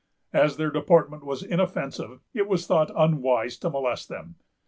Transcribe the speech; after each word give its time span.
As 0.33 0.57
their 0.57 0.71
deportment 0.71 1.23
was 1.23 1.43
inoffensive, 1.43 2.21
it 2.33 2.47
was 2.47 2.65
thought 2.65 2.89
unwise 2.97 3.55
to 3.59 3.69
molest 3.69 4.09
them. 4.09 4.33